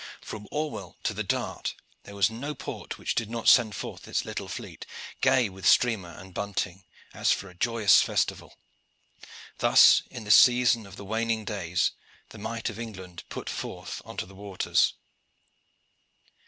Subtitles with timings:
[0.21, 4.25] From Orwell to the Dart there was no port which did not send forth its
[4.25, 4.87] little fleet,
[5.21, 8.57] gay with streamer and bunting, as for a joyous festival.
[9.59, 11.91] Thus in the season of the waning days
[12.29, 14.93] the might of England put forth on to the waters.